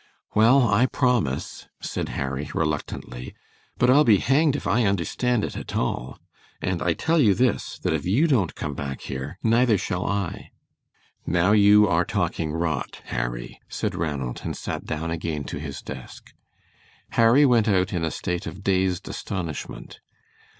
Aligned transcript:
"Well, 0.33 0.67
I 0.67 0.87
promise," 0.87 1.67
said 1.79 2.09
Harry, 2.17 2.49
reluctantly, 2.55 3.35
"but 3.77 3.91
I'll 3.91 4.03
be 4.03 4.17
hanged 4.17 4.55
if 4.55 4.65
I 4.65 4.83
understand 4.83 5.43
it 5.43 5.55
at 5.55 5.75
all; 5.75 6.17
and 6.59 6.81
I 6.81 6.93
tell 6.93 7.21
you 7.21 7.35
this, 7.35 7.77
that 7.83 7.93
if 7.93 8.03
you 8.03 8.25
don't 8.25 8.55
come 8.55 8.73
back 8.73 9.01
here, 9.01 9.37
neither 9.43 9.77
shall 9.77 10.07
I." 10.07 10.49
"Now 11.27 11.51
you 11.51 11.87
are 11.87 12.03
talking 12.03 12.51
rot, 12.51 13.03
Harry," 13.13 13.61
said 13.69 13.93
Ranald, 13.93 14.41
and 14.43 14.57
sat 14.57 14.85
down 14.85 15.11
again 15.11 15.43
to 15.43 15.59
his 15.59 15.83
desk. 15.83 16.33
Harry 17.11 17.45
went 17.45 17.67
out 17.67 17.93
in 17.93 18.03
a 18.03 18.09
state 18.09 18.47
of 18.47 18.63
dazed 18.63 19.07
astonishment. 19.07 19.99